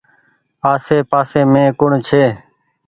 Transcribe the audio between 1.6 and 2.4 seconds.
ڪوڻ ڇي۔